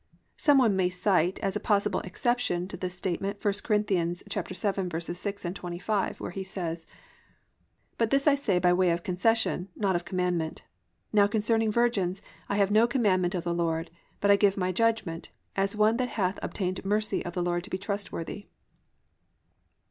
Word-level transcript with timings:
Some 0.35 0.57
one 0.57 0.75
may 0.75 0.89
cite 0.89 1.37
as 1.43 1.55
a 1.55 1.59
possible 1.59 1.99
exception 1.99 2.67
to 2.69 2.75
this 2.75 2.95
statement 2.95 3.37
1 3.37 3.41
Cor. 3.63 3.75
7:6, 3.77 5.53
25, 5.53 6.19
where 6.19 6.31
he 6.31 6.43
says: 6.43 6.87
+"But 7.99 8.09
this 8.09 8.27
I 8.27 8.33
say 8.33 8.57
by 8.57 8.73
way 8.73 8.89
of 8.89 9.03
concession, 9.03 9.69
not 9.75 9.95
of 9.95 10.03
commandment.... 10.03 10.63
Now 11.13 11.27
concerning 11.27 11.71
virgins, 11.71 12.23
I 12.49 12.55
have 12.57 12.71
no 12.71 12.87
commandment 12.87 13.35
of 13.35 13.43
the 13.43 13.53
Lord, 13.53 13.91
but 14.21 14.31
I 14.31 14.37
give 14.37 14.57
my 14.57 14.71
judgment, 14.71 15.29
as 15.55 15.75
one 15.75 15.97
that 15.97 16.09
hath 16.17 16.39
obtained 16.41 16.83
mercy 16.83 17.23
of 17.23 17.35
the 17.35 17.43
Lord 17.43 17.63
to 17.65 17.69
be 17.69 17.77
trustworthy." 17.77 18.47